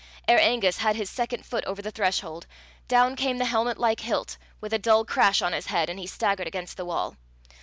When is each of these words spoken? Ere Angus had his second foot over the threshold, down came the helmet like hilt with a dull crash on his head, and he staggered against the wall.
Ere 0.27 0.39
Angus 0.39 0.77
had 0.79 0.95
his 0.95 1.11
second 1.11 1.45
foot 1.45 1.63
over 1.65 1.79
the 1.79 1.91
threshold, 1.91 2.47
down 2.87 3.15
came 3.15 3.37
the 3.37 3.45
helmet 3.45 3.77
like 3.77 3.99
hilt 3.99 4.37
with 4.59 4.73
a 4.73 4.79
dull 4.79 5.05
crash 5.05 5.43
on 5.43 5.53
his 5.53 5.67
head, 5.67 5.91
and 5.91 5.99
he 5.99 6.07
staggered 6.07 6.47
against 6.47 6.75
the 6.75 6.85
wall. 6.85 7.15